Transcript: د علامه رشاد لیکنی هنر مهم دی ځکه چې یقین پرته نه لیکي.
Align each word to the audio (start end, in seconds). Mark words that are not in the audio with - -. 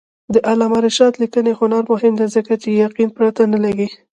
د 0.33 0.35
علامه 0.49 0.79
رشاد 0.85 1.13
لیکنی 1.21 1.51
هنر 1.59 1.83
مهم 1.93 2.13
دی 2.19 2.27
ځکه 2.35 2.53
چې 2.61 2.69
یقین 2.85 3.09
پرته 3.17 3.41
نه 3.53 3.57
لیکي. 3.65 3.89